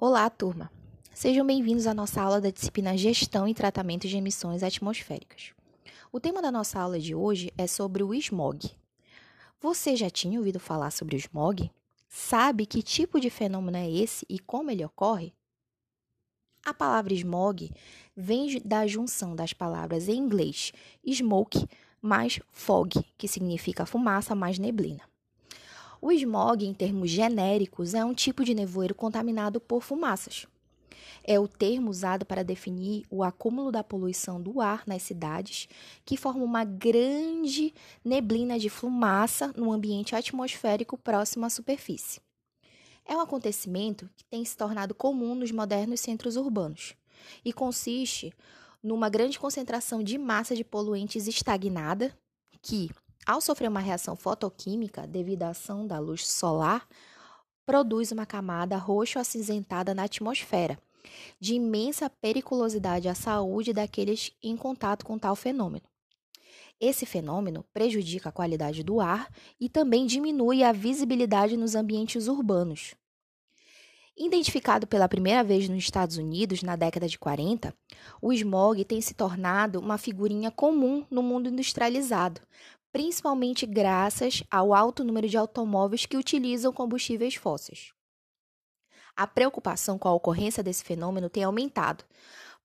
Olá, 0.00 0.30
turma! 0.30 0.70
Sejam 1.12 1.44
bem-vindos 1.44 1.84
à 1.88 1.92
nossa 1.92 2.22
aula 2.22 2.40
da 2.40 2.50
disciplina 2.50 2.96
Gestão 2.96 3.48
e 3.48 3.52
Tratamento 3.52 4.06
de 4.06 4.16
Emissões 4.16 4.62
Atmosféricas. 4.62 5.52
O 6.12 6.20
tema 6.20 6.40
da 6.40 6.52
nossa 6.52 6.78
aula 6.78 7.00
de 7.00 7.16
hoje 7.16 7.52
é 7.58 7.66
sobre 7.66 8.04
o 8.04 8.14
smog. 8.14 8.70
Você 9.60 9.96
já 9.96 10.08
tinha 10.08 10.38
ouvido 10.38 10.60
falar 10.60 10.92
sobre 10.92 11.16
o 11.16 11.18
smog? 11.18 11.68
Sabe 12.06 12.64
que 12.64 12.80
tipo 12.80 13.18
de 13.18 13.28
fenômeno 13.28 13.76
é 13.76 13.90
esse 13.90 14.24
e 14.28 14.38
como 14.38 14.70
ele 14.70 14.84
ocorre? 14.84 15.34
A 16.64 16.72
palavra 16.72 17.12
smog 17.14 17.68
vem 18.16 18.62
da 18.64 18.86
junção 18.86 19.34
das 19.34 19.52
palavras 19.52 20.08
em 20.08 20.16
inglês 20.16 20.72
smoke 21.04 21.66
mais 22.00 22.38
fog, 22.52 23.04
que 23.16 23.26
significa 23.26 23.84
fumaça 23.84 24.32
mais 24.32 24.60
neblina. 24.60 25.02
O 26.00 26.12
smog, 26.12 26.64
em 26.64 26.72
termos 26.72 27.10
genéricos, 27.10 27.94
é 27.94 28.04
um 28.04 28.14
tipo 28.14 28.44
de 28.44 28.54
nevoeiro 28.54 28.94
contaminado 28.94 29.60
por 29.60 29.82
fumaças. 29.82 30.46
É 31.24 31.38
o 31.38 31.48
termo 31.48 31.90
usado 31.90 32.24
para 32.24 32.44
definir 32.44 33.04
o 33.10 33.22
acúmulo 33.22 33.72
da 33.72 33.84
poluição 33.84 34.40
do 34.40 34.60
ar 34.60 34.84
nas 34.86 35.02
cidades, 35.02 35.68
que 36.04 36.16
forma 36.16 36.44
uma 36.44 36.64
grande 36.64 37.74
neblina 38.04 38.58
de 38.58 38.70
fumaça 38.70 39.52
no 39.56 39.72
ambiente 39.72 40.14
atmosférico 40.14 40.96
próximo 40.96 41.44
à 41.44 41.50
superfície. 41.50 42.20
É 43.04 43.16
um 43.16 43.20
acontecimento 43.20 44.08
que 44.16 44.24
tem 44.24 44.44
se 44.44 44.56
tornado 44.56 44.94
comum 44.94 45.34
nos 45.34 45.50
modernos 45.50 46.00
centros 46.00 46.36
urbanos 46.36 46.94
e 47.44 47.52
consiste 47.52 48.32
numa 48.82 49.08
grande 49.08 49.38
concentração 49.38 50.02
de 50.02 50.16
massa 50.16 50.54
de 50.54 50.62
poluentes 50.62 51.26
estagnada 51.26 52.16
que, 52.62 52.90
ao 53.28 53.42
sofrer 53.42 53.68
uma 53.68 53.78
reação 53.78 54.16
fotoquímica 54.16 55.06
devido 55.06 55.42
à 55.42 55.50
ação 55.50 55.86
da 55.86 55.98
luz 55.98 56.26
solar, 56.26 56.88
produz 57.66 58.10
uma 58.10 58.24
camada 58.24 58.78
roxo-acinzentada 58.78 59.94
na 59.94 60.04
atmosfera, 60.04 60.78
de 61.38 61.52
imensa 61.52 62.08
periculosidade 62.08 63.06
à 63.06 63.14
saúde 63.14 63.74
daqueles 63.74 64.32
em 64.42 64.56
contato 64.56 65.04
com 65.04 65.18
tal 65.18 65.36
fenômeno. 65.36 65.84
Esse 66.80 67.04
fenômeno 67.04 67.66
prejudica 67.70 68.30
a 68.30 68.32
qualidade 68.32 68.82
do 68.82 68.98
ar 68.98 69.28
e 69.60 69.68
também 69.68 70.06
diminui 70.06 70.62
a 70.62 70.72
visibilidade 70.72 71.54
nos 71.54 71.74
ambientes 71.74 72.28
urbanos. 72.28 72.94
Identificado 74.20 74.84
pela 74.84 75.08
primeira 75.08 75.44
vez 75.44 75.68
nos 75.68 75.78
Estados 75.78 76.16
Unidos 76.16 76.62
na 76.62 76.74
década 76.74 77.06
de 77.06 77.16
40, 77.16 77.72
o 78.20 78.32
smog 78.32 78.84
tem 78.84 79.00
se 79.00 79.14
tornado 79.14 79.78
uma 79.78 79.96
figurinha 79.96 80.50
comum 80.50 81.06
no 81.08 81.22
mundo 81.22 81.48
industrializado, 81.48 82.40
principalmente 82.92 83.66
graças 83.66 84.42
ao 84.50 84.74
alto 84.74 85.04
número 85.04 85.28
de 85.28 85.36
automóveis 85.36 86.06
que 86.06 86.16
utilizam 86.16 86.72
combustíveis 86.72 87.34
fósseis. 87.34 87.92
A 89.16 89.26
preocupação 89.26 89.98
com 89.98 90.08
a 90.08 90.14
ocorrência 90.14 90.62
desse 90.62 90.84
fenômeno 90.84 91.28
tem 91.28 91.42
aumentado, 91.42 92.04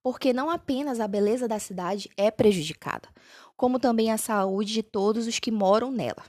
porque 0.02 0.34
não 0.34 0.50
apenas 0.50 1.00
a 1.00 1.08
beleza 1.08 1.48
da 1.48 1.58
cidade 1.58 2.10
é 2.16 2.30
prejudicada, 2.30 3.10
como 3.56 3.80
também 3.80 4.12
a 4.12 4.18
saúde 4.18 4.74
de 4.74 4.84
todos 4.84 5.28
os 5.28 5.40
que 5.40 5.50
moram 5.50 5.92
nela. 5.92 6.24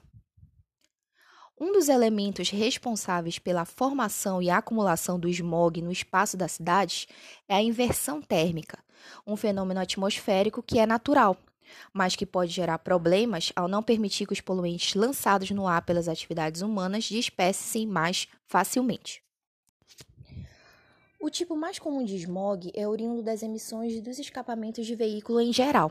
Um 1.60 1.72
dos 1.72 1.88
elementos 1.88 2.50
responsáveis 2.50 3.38
pela 3.38 3.64
formação 3.64 4.42
e 4.42 4.50
acumulação 4.50 5.20
do 5.20 5.28
smog 5.28 5.80
no 5.82 5.92
espaço 5.92 6.36
das 6.36 6.52
cidades 6.52 7.06
é 7.48 7.54
a 7.54 7.62
inversão 7.62 8.20
térmica, 8.20 8.78
um 9.26 9.36
fenômeno 9.36 9.80
atmosférico 9.80 10.62
que 10.62 10.78
é 10.78 10.86
natural, 10.86 11.36
mas 11.92 12.16
que 12.16 12.26
pode 12.26 12.52
gerar 12.52 12.78
problemas 12.78 13.52
ao 13.54 13.68
não 13.68 13.82
permitir 13.82 14.26
que 14.26 14.32
os 14.32 14.40
poluentes 14.40 14.94
lançados 14.94 15.50
no 15.50 15.66
ar 15.66 15.82
pelas 15.82 16.08
atividades 16.08 16.62
humanas 16.62 17.04
dispersem 17.04 17.86
mais 17.86 18.28
facilmente. 18.46 19.22
O 21.20 21.30
tipo 21.30 21.56
mais 21.56 21.78
comum 21.78 22.04
de 22.04 22.16
smog 22.16 22.70
é 22.74 22.86
oriundo 22.86 23.22
das 23.22 23.42
emissões 23.42 23.98
dos 24.02 24.18
escapamentos 24.18 24.86
de 24.86 24.94
veículo 24.94 25.40
em 25.40 25.52
geral, 25.52 25.90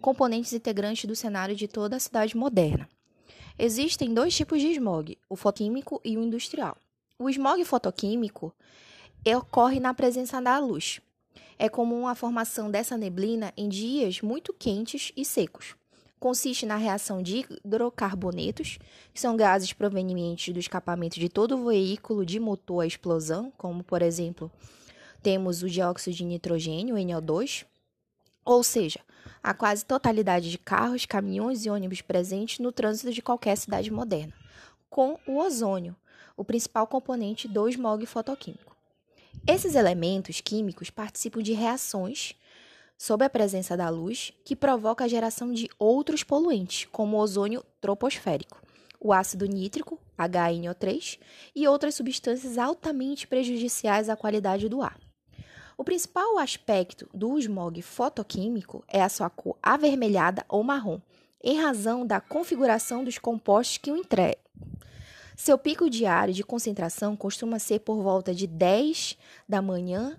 componentes 0.00 0.54
integrantes 0.54 1.04
do 1.04 1.14
cenário 1.14 1.54
de 1.54 1.68
toda 1.68 1.96
a 1.96 2.00
cidade 2.00 2.34
moderna. 2.36 2.88
Existem 3.58 4.14
dois 4.14 4.34
tipos 4.34 4.58
de 4.58 4.68
smog, 4.68 5.18
o 5.28 5.36
fotoquímico 5.36 6.00
e 6.02 6.16
o 6.16 6.22
industrial. 6.22 6.78
O 7.18 7.28
smog 7.28 7.62
fotoquímico 7.66 8.54
ocorre 9.36 9.78
na 9.78 9.92
presença 9.92 10.40
da 10.40 10.58
luz, 10.58 10.98
é 11.58 11.68
comum 11.68 12.06
a 12.06 12.14
formação 12.14 12.70
dessa 12.70 12.96
neblina 12.96 13.52
em 13.56 13.68
dias 13.68 14.20
muito 14.20 14.52
quentes 14.52 15.12
e 15.16 15.24
secos. 15.24 15.74
Consiste 16.18 16.66
na 16.66 16.76
reação 16.76 17.22
de 17.22 17.46
hidrocarbonetos, 17.64 18.78
que 19.12 19.20
são 19.20 19.36
gases 19.36 19.72
provenientes 19.72 20.52
do 20.52 20.60
escapamento 20.60 21.18
de 21.18 21.28
todo 21.28 21.56
o 21.56 21.66
veículo 21.66 22.26
de 22.26 22.38
motor 22.38 22.82
à 22.82 22.86
explosão, 22.86 23.52
como 23.56 23.82
por 23.82 24.02
exemplo, 24.02 24.50
temos 25.22 25.62
o 25.62 25.68
dióxido 25.68 26.14
de 26.14 26.24
nitrogênio, 26.24 26.96
NO2, 26.96 27.64
ou 28.44 28.62
seja, 28.62 29.00
a 29.42 29.54
quase 29.54 29.84
totalidade 29.84 30.50
de 30.50 30.58
carros, 30.58 31.06
caminhões 31.06 31.64
e 31.64 31.70
ônibus 31.70 32.00
presentes 32.00 32.58
no 32.58 32.72
trânsito 32.72 33.12
de 33.12 33.22
qualquer 33.22 33.56
cidade 33.56 33.90
moderna, 33.90 34.32
com 34.88 35.18
o 35.26 35.38
ozônio, 35.38 35.96
o 36.36 36.44
principal 36.44 36.86
componente 36.86 37.46
do 37.46 37.68
smog 37.68 38.04
fotoquímico. 38.06 38.69
Esses 39.46 39.74
elementos 39.74 40.40
químicos 40.40 40.90
participam 40.90 41.42
de 41.42 41.52
reações 41.52 42.34
sob 42.96 43.24
a 43.24 43.30
presença 43.30 43.76
da 43.76 43.88
luz 43.88 44.32
que 44.44 44.54
provoca 44.54 45.04
a 45.04 45.08
geração 45.08 45.52
de 45.52 45.68
outros 45.78 46.22
poluentes, 46.22 46.86
como 46.92 47.16
o 47.16 47.20
ozônio 47.20 47.64
troposférico, 47.80 48.62
o 49.00 49.12
ácido 49.12 49.46
nítrico, 49.46 49.98
HNO3, 50.18 51.18
e 51.56 51.66
outras 51.66 51.94
substâncias 51.94 52.58
altamente 52.58 53.26
prejudiciais 53.26 54.10
à 54.10 54.16
qualidade 54.16 54.68
do 54.68 54.82
ar. 54.82 55.00
O 55.78 55.82
principal 55.82 56.36
aspecto 56.38 57.08
do 57.14 57.38
smog 57.38 57.80
fotoquímico 57.80 58.84
é 58.86 59.02
a 59.02 59.08
sua 59.08 59.30
cor 59.30 59.56
avermelhada 59.62 60.44
ou 60.46 60.62
marrom, 60.62 61.00
em 61.42 61.58
razão 61.58 62.06
da 62.06 62.20
configuração 62.20 63.02
dos 63.02 63.16
compostos 63.16 63.78
que 63.78 63.90
o 63.90 63.96
entregam. 63.96 64.44
Seu 65.42 65.56
pico 65.56 65.88
diário 65.88 66.34
de 66.34 66.44
concentração 66.44 67.16
costuma 67.16 67.58
ser 67.58 67.80
por 67.80 68.02
volta 68.02 68.34
de 68.34 68.46
10 68.46 69.16
da 69.48 69.62
manhã 69.62 70.18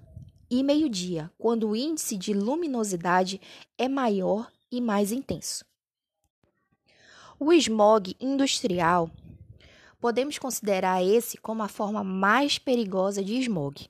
e 0.49 0.63
meio-dia, 0.63 1.29
quando 1.37 1.69
o 1.69 1.75
índice 1.75 2.17
de 2.17 2.33
luminosidade 2.33 3.39
é 3.77 3.87
maior 3.87 4.51
e 4.71 4.81
mais 4.81 5.11
intenso. 5.11 5.63
O 7.39 7.53
smog 7.53 8.15
industrial 8.19 9.11
podemos 9.99 10.39
considerar 10.39 11.03
esse 11.03 11.37
como 11.37 11.61
a 11.61 11.67
forma 11.67 12.03
mais 12.03 12.57
perigosa 12.57 13.23
de 13.23 13.35
smog, 13.41 13.87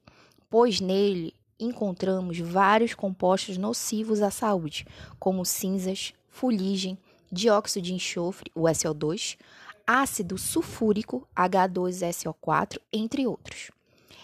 pois 0.49 0.81
nele 0.81 1.33
encontramos 1.57 2.39
vários 2.39 2.93
compostos 2.93 3.57
nocivos 3.57 4.21
à 4.21 4.29
saúde, 4.29 4.85
como 5.17 5.45
cinzas, 5.45 6.13
fuligem, 6.27 6.97
dióxido 7.31 7.85
de 7.85 7.93
enxofre, 7.93 8.51
o 8.53 8.63
SO2, 8.63 9.37
ácido 9.93 10.37
sulfúrico 10.37 11.27
H2SO4, 11.35 12.79
entre 12.93 13.27
outros. 13.27 13.71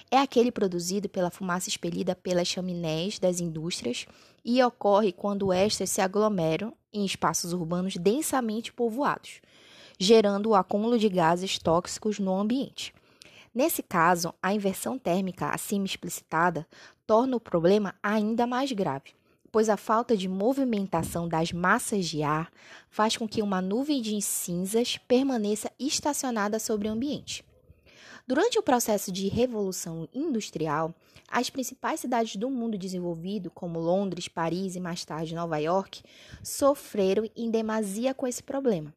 É 0.09 0.17
aquele 0.17 0.50
produzido 0.50 1.09
pela 1.09 1.29
fumaça 1.29 1.67
expelida 1.67 2.16
pelas 2.16 2.47
chaminés 2.47 3.19
das 3.19 3.41
indústrias 3.41 4.05
e 4.45 4.63
ocorre 4.63 5.11
quando 5.11 5.51
estas 5.51 5.89
se 5.89 6.00
aglomeram 6.00 6.73
em 6.94 7.03
espaços 7.03 7.51
urbanos 7.51 7.97
densamente 7.97 8.72
povoados, 8.72 9.41
gerando 10.00 10.51
o 10.51 10.55
acúmulo 10.55 10.97
de 10.97 11.09
gases 11.09 11.59
tóxicos 11.59 12.17
no 12.17 12.34
ambiente. 12.34 12.94
Nesse 13.53 13.84
caso, 13.84 14.34
a 14.41 14.53
inversão 14.53 14.97
térmica 14.97 15.49
acima 15.49 15.85
explicitada 15.85 16.66
torna 17.05 17.35
o 17.35 17.41
problema 17.41 17.93
ainda 18.02 18.47
mais 18.47 18.72
grave, 18.72 19.16
pois 19.52 19.70
a 19.70 19.78
falta 19.78 20.16
de 20.16 20.28
movimentação 20.28 21.28
das 21.28 21.52
massas 21.52 22.05
de 22.05 22.23
ar 22.23 22.52
faz 22.90 23.17
com 23.17 23.28
que 23.28 23.41
uma 23.41 23.61
nuvem 23.61 24.02
de 24.02 24.22
cinzas 24.22 24.97
permaneça 24.97 25.72
estacionada 25.79 26.59
sobre 26.59 26.88
o 26.88 26.91
ambiente. 26.91 27.46
Durante 28.28 28.59
o 28.59 28.64
processo 28.64 29.09
de 29.11 29.29
revolução 29.29 30.08
industrial, 30.14 30.94
as 31.29 31.49
principais 31.49 32.02
cidades 32.02 32.35
do 32.35 32.49
mundo 32.49 32.78
desenvolvido, 32.78 33.49
como 33.49 33.79
Londres, 33.79 34.28
Paris 34.28 34.76
e 34.76 34.82
mais 34.82 35.05
tarde 35.05 35.34
Nova 35.34 35.58
York, 35.58 36.03
sofreram 36.43 37.29
em 37.35 37.50
demasia 37.50 38.14
com 38.14 38.28
esse 38.28 38.43
problema. 38.43 38.93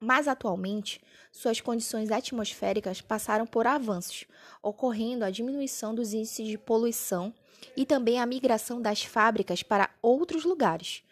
Mas 0.00 0.28
atualmente, 0.28 1.00
suas 1.32 1.60
condições 1.60 2.10
atmosféricas 2.10 3.00
passaram 3.00 3.46
por 3.46 3.66
avanços, 3.66 4.24
ocorrendo 4.62 5.24
a 5.24 5.30
diminuição 5.30 5.94
dos 5.94 6.12
índices 6.12 6.46
de 6.46 6.56
poluição 6.56 7.34
e 7.76 7.84
também 7.86 8.20
a 8.20 8.26
migração 8.26 8.80
das 8.80 9.02
fábricas 9.02 9.62
para 9.62 9.90
outros 10.02 10.44
lugares. 10.44 11.02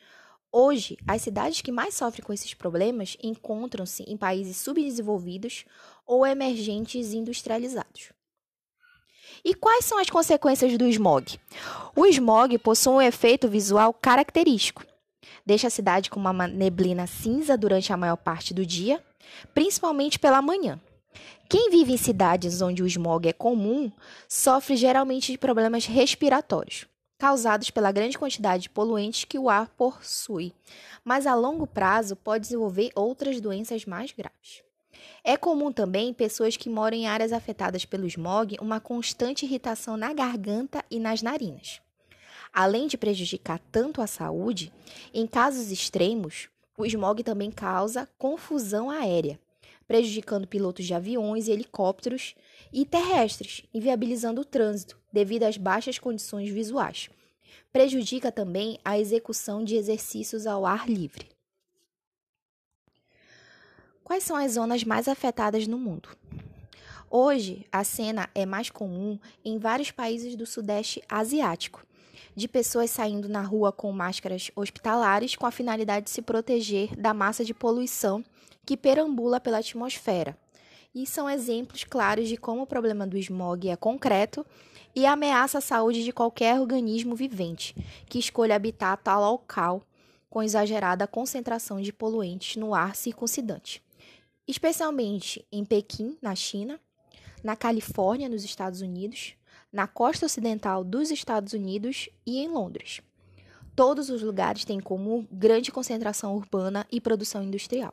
Hoje, 0.51 0.97
as 1.07 1.23
cidades 1.23 1.61
que 1.61 1.71
mais 1.71 1.95
sofrem 1.95 2.25
com 2.25 2.33
esses 2.33 2.55
problemas 2.55 3.17
encontram-se 3.23 4.03
em 4.05 4.17
países 4.17 4.57
subdesenvolvidos 4.57 5.65
ou 6.07 6.27
emergentes 6.27 7.13
industrializados. 7.13 8.11
E 9.45 9.55
quais 9.55 9.85
são 9.85 9.99
as 9.99 10.09
consequências 10.09 10.77
do 10.79 10.87
smog? 10.87 11.39
O 11.95 12.07
smog 12.07 12.57
possui 12.59 12.93
um 12.95 13.03
efeito 13.03 13.49
visual 13.49 13.93
característico. 13.93 14.85
Deixa 15.45 15.67
a 15.67 15.71
cidade 15.71 16.11
com 16.11 16.19
uma 16.19 16.49
neblina 16.49 17.07
cinza 17.07 17.57
durante 17.57 17.93
a 17.93 17.97
maior 17.97 18.17
parte 18.17 18.55
do 18.55 18.65
dia, 18.65 19.03
principalmente 19.55 20.19
pela 20.19 20.41
manhã, 20.41 20.81
Quem 21.49 21.71
vive 21.71 21.93
em 21.93 21.97
cidades 21.97 22.61
onde 22.61 22.83
o 22.83 22.87
smog 22.87 23.29
é 23.29 23.33
comum 23.33 23.91
sofre 24.29 24.77
geralmente 24.77 25.31
de 25.31 25.39
problemas 25.39 25.87
respiratórios, 25.87 26.87
causados 27.19 27.71
pela 27.71 27.93
grande 27.93 28.19
quantidade 28.19 28.65
de 28.65 28.71
poluentes 28.71 29.25
que 29.25 29.39
o 29.39 29.49
ar 29.49 29.69
possui, 29.69 30.53
mas 31.05 31.27
a 31.27 31.35
longo 31.35 31.67
prazo 31.67 32.17
pode 32.17 32.43
desenvolver 32.43 32.91
outras 32.95 33.41
doenças 33.41 33.85
mais 33.85 34.11
graves. 34.13 34.65
É 35.23 35.37
comum 35.37 35.73
também 35.73 36.13
pessoas 36.13 36.57
que 36.57 36.69
moram 36.69 36.97
em 36.97 37.07
áreas 37.07 37.33
afetadas 37.33 37.85
pelo 37.85 38.07
smog 38.07 38.57
uma 38.61 38.81
constante 38.81 39.45
irritação 39.45 39.97
na 39.97 40.13
garganta 40.13 40.85
e 40.91 40.99
nas 40.99 41.23
narinas. 41.23 41.81
Além 42.53 42.87
de 42.87 42.97
prejudicar 42.97 43.61
tanto 43.71 44.01
a 44.01 44.07
saúde, 44.07 44.73
em 45.13 45.27
casos 45.27 45.71
extremos, 45.71 46.49
o 46.77 46.87
smog 46.87 47.23
também 47.23 47.51
causa 47.51 48.09
confusão 48.19 48.91
aérea, 48.91 49.39
prejudicando 49.87 50.49
pilotos 50.49 50.85
de 50.85 50.95
aviões 50.95 51.49
e 51.49 51.53
helicópteros 51.53 52.35
e 52.73 52.85
terrestres, 52.85 53.63
inviabilizando 53.73 54.41
o 54.41 54.45
trânsito 54.45 54.99
devido 55.13 55.45
às 55.45 55.57
baixas 55.57 55.99
condições 55.99 56.51
visuais. 56.51 57.09
Prejudica 57.73 58.33
também 58.33 58.79
a 58.85 58.99
execução 58.99 59.65
de 59.65 59.77
exercícios 59.77 60.47
ao 60.47 60.67
ar 60.67 60.89
livre. 60.89 61.29
Quais 64.03 64.23
são 64.23 64.37
as 64.37 64.53
zonas 64.53 64.85
mais 64.85 65.09
afetadas 65.09 65.67
no 65.67 65.79
mundo? 65.79 66.09
Hoje, 67.11 67.67
a 67.71 67.85
cena 67.85 68.29
é 68.35 68.45
mais 68.45 68.71
comum 68.71 69.19
em 69.45 69.59
vários 69.59 69.91
países 69.91 70.37
do 70.37 70.47
Sudeste 70.47 71.03
Asiático, 71.09 71.85
de 72.35 72.49
pessoas 72.49 72.91
saindo 72.91 73.29
na 73.29 73.43
rua 73.43 73.73
com 73.73 73.91
máscaras 73.93 74.51
hospitalares 74.55 75.37
com 75.37 75.47
a 75.47 75.51
finalidade 75.51 76.05
de 76.05 76.11
se 76.11 76.21
proteger 76.21 76.95
da 76.97 77.15
massa 77.15 77.45
de 77.45 77.55
poluição 77.55 78.25
que 78.67 78.77
perambula 78.77 79.41
pela 79.41 79.59
atmosfera. 79.59 80.37
E 80.93 81.07
são 81.07 81.31
exemplos 81.31 81.85
claros 81.85 82.29
de 82.29 82.37
como 82.37 82.63
o 82.63 82.67
problema 82.67 83.07
do 83.07 83.17
smog 83.17 83.69
é 83.69 83.77
concreto 83.77 84.45
e 84.95 85.07
ameaça 85.07 85.59
a 85.59 85.61
saúde 85.61 86.03
de 86.03 86.13
qualquer 86.13 86.59
organismo 86.59 87.15
vivente 87.15 87.77
que 88.09 88.19
escolha 88.19 88.57
habitar 88.57 88.97
tal 88.97 89.31
local 89.31 89.83
com 90.29 90.43
exagerada 90.43 91.07
concentração 91.07 91.81
de 91.81 91.93
poluentes 91.93 92.57
no 92.57 92.75
ar 92.75 92.97
circuncidante, 92.97 93.83
especialmente 94.49 95.47
em 95.53 95.65
Pequim, 95.65 96.19
na 96.21 96.35
China, 96.35 96.81
na 97.45 97.55
Califórnia, 97.55 98.29
nos 98.29 98.45
Estados 98.45 98.81
Unidos, 98.81 99.35
na 99.73 99.87
costa 99.87 100.27
ocidental 100.27 100.83
dos 100.83 101.11
Estados 101.11 101.53
Unidos 101.53 102.09
e 102.27 102.39
em 102.39 102.49
Londres. 102.49 103.01
Todos 103.75 104.09
os 104.09 104.23
lugares 104.23 104.65
têm 104.65 104.81
comum 104.81 105.27
grande 105.31 105.71
concentração 105.71 106.35
urbana 106.35 106.87
e 106.91 107.01
produção 107.01 107.43
industrial. 107.43 107.93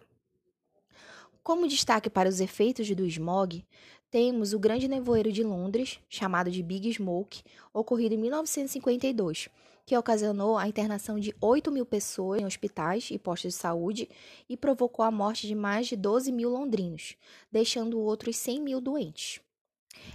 Como 1.43 1.67
destaque 1.67 2.09
para 2.09 2.29
os 2.29 2.39
efeitos 2.39 2.89
do 2.95 3.05
smog, 3.05 3.65
temos 4.09 4.53
o 4.53 4.59
Grande 4.59 4.87
Nevoeiro 4.87 5.29
de 5.29 5.43
Londres, 5.43 5.99
chamado 6.07 6.49
de 6.49 6.63
Big 6.63 6.93
Smoke, 6.93 7.43
ocorrido 7.73 8.15
em 8.15 8.17
1952, 8.17 9.49
que 9.85 9.97
ocasionou 9.97 10.57
a 10.57 10.69
internação 10.69 11.19
de 11.19 11.35
8 11.41 11.69
mil 11.69 11.85
pessoas 11.85 12.41
em 12.41 12.45
hospitais 12.45 13.09
e 13.11 13.19
postos 13.19 13.51
de 13.51 13.59
saúde 13.59 14.09
e 14.47 14.55
provocou 14.55 15.03
a 15.03 15.11
morte 15.11 15.45
de 15.45 15.53
mais 15.53 15.87
de 15.87 15.97
12 15.97 16.31
mil 16.31 16.49
londrinos, 16.49 17.17
deixando 17.51 17.99
outros 17.99 18.37
100 18.37 18.61
mil 18.61 18.79
doentes. 18.79 19.41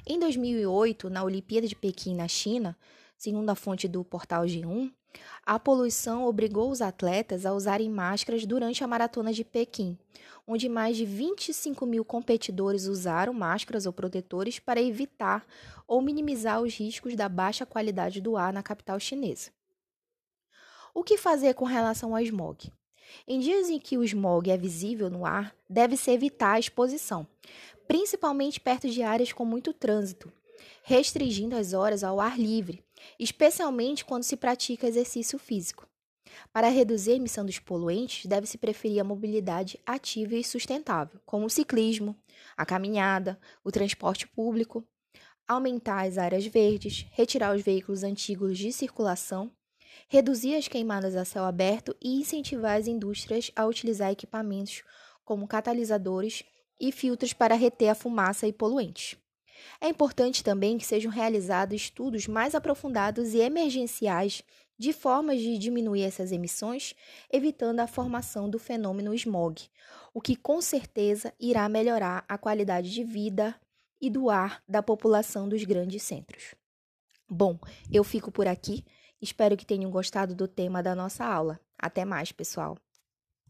Em 0.07 0.19
2008, 0.19 1.11
na 1.11 1.23
Olimpíada 1.23 1.69
de 1.69 1.77
Pequim, 1.77 2.15
na 2.15 2.27
China, 2.27 2.75
segundo 3.19 3.51
a 3.51 3.55
fonte 3.55 3.87
do 3.87 4.03
portal 4.03 4.45
G1, 4.45 4.91
a 5.45 5.59
poluição 5.59 6.27
obrigou 6.27 6.71
os 6.71 6.83
atletas 6.83 7.47
a 7.47 7.53
usarem 7.53 7.89
máscaras 7.89 8.45
durante 8.45 8.85
a 8.85 8.87
maratona 8.87 9.33
de 9.33 9.45
Pequim, 9.45 9.99
onde 10.47 10.69
mais 10.69 10.97
de 10.97 11.05
25 11.05 11.87
mil 11.87 12.05
competidores 12.05 12.87
usaram 12.87 13.33
máscaras 13.33 13.87
ou 13.87 13.93
protetores 13.93 14.59
para 14.59 14.83
evitar 14.83 15.47
ou 15.87 16.01
minimizar 16.01 16.61
os 16.61 16.75
riscos 16.75 17.15
da 17.15 17.29
baixa 17.29 17.67
qualidade 17.67 18.21
do 18.21 18.37
ar 18.37 18.53
na 18.53 18.63
capital 18.63 18.99
chinesa. 18.99 19.51
O 20.95 21.05
que 21.05 21.17
fazer 21.17 21.55
com 21.55 21.65
relação 21.65 22.15
ao 22.17 22.23
smog? 22.23 22.73
Em 23.27 23.39
dias 23.41 23.69
em 23.69 23.79
que 23.79 23.97
o 23.97 24.05
smog 24.05 24.51
é 24.51 24.57
visível 24.57 25.09
no 25.09 25.25
ar, 25.25 25.55
deve-se 25.69 26.11
evitar 26.11 26.55
a 26.55 26.59
exposição, 26.59 27.27
principalmente 27.87 28.61
perto 28.61 28.89
de 28.89 29.03
áreas 29.03 29.33
com 29.33 29.45
muito 29.45 29.73
trânsito, 29.73 30.33
restringindo 30.83 31.57
as 31.57 31.73
horas 31.73 32.03
ao 32.03 32.21
ar 32.21 32.39
livre, 32.39 32.85
especialmente 33.19 34.05
quando 34.05 34.25
se 34.25 34.37
pratica 34.37 34.87
exercício 34.87 35.39
físico. 35.39 35.89
Para 36.53 36.69
reduzir 36.69 37.13
a 37.13 37.17
emissão 37.17 37.45
dos 37.45 37.59
poluentes, 37.59 38.27
deve-se 38.27 38.59
preferir 38.59 39.01
a 39.01 39.05
mobilidade 39.05 39.79
ativa 39.87 40.35
e 40.35 40.45
sustentável, 40.45 41.21
como 41.25 41.47
o 41.47 41.51
ciclismo, 41.51 42.17
a 42.57 42.65
caminhada, 42.65 43.39
o 43.65 43.71
transporte 43.71 44.27
público, 44.27 44.85
aumentar 45.47 46.07
as 46.07 46.19
áreas 46.19 46.47
verdes, 46.47 47.07
retirar 47.11 47.57
os 47.57 47.63
veículos 47.63 48.03
antigos 48.03 48.59
de 48.59 48.73
circulação, 48.73 49.51
reduzir 50.09 50.55
as 50.55 50.69
queimadas 50.69 51.17
a 51.17 51.25
céu 51.25 51.45
aberto 51.45 51.97
e 52.01 52.21
incentivar 52.21 52.79
as 52.79 52.87
indústrias 52.87 53.51
a 53.57 53.67
utilizar 53.67 54.11
equipamentos 54.11 54.83
como 55.25 55.49
catalisadores 55.49 56.45
e 56.81 56.93
filtros 56.93 57.33
para 57.33 57.55
reter 57.55 57.89
a 57.89 57.95
fumaça 57.95 58.47
e 58.47 58.53
poluentes. 58.53 59.17
É 59.81 59.89
importante 59.89 60.43
também 60.43 60.79
que 60.79 60.87
sejam 60.87 61.11
realizados 61.11 61.75
estudos 61.75 62.27
mais 62.27 62.55
aprofundados 62.55 63.35
e 63.35 63.39
emergenciais 63.39 64.43
de 64.79 64.93
formas 64.93 65.41
de 65.41 65.59
diminuir 65.59 66.03
essas 66.03 66.31
emissões, 66.31 66.95
evitando 67.31 67.81
a 67.81 67.87
formação 67.87 68.49
do 68.49 68.59
fenômeno 68.59 69.13
smog, 69.15 69.69
o 70.15 70.21
que 70.21 70.37
com 70.37 70.61
certeza 70.61 71.33
irá 71.39 71.69
melhorar 71.69 72.25
a 72.29 72.39
qualidade 72.39 72.93
de 72.93 73.03
vida 73.03 73.55
e 74.01 74.09
do 74.09 74.31
ar 74.31 74.63
da 74.69 74.83
população 74.83 75.49
dos 75.49 75.65
grandes 75.65 76.03
centros. 76.03 76.55
Bom, 77.29 77.59
eu 77.93 78.05
fico 78.05 78.31
por 78.31 78.47
aqui. 78.47 78.85
Espero 79.21 79.57
que 79.57 79.67
tenham 79.67 79.91
gostado 79.91 80.35
do 80.35 80.47
tema 80.47 80.83
da 80.83 80.95
nossa 80.95 81.25
aula. 81.25 81.61
Até 81.77 82.05
mais, 82.05 82.31
pessoal! 82.31 82.77